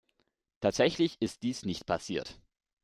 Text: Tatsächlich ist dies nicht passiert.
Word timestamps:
Tatsächlich 0.61 1.21
ist 1.21 1.43
dies 1.43 1.63
nicht 1.63 1.85
passiert. 1.85 2.39